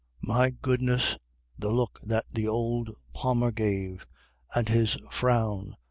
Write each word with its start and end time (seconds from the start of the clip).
My 0.23 0.49
goodness! 0.49 1.19
the 1.59 1.71
look 1.71 1.99
that 2.01 2.25
the 2.31 2.47
old 2.47 2.89
Palmer 3.13 3.51
gave! 3.51 4.07
And 4.55 4.67
his 4.67 4.97
frown! 5.11 5.75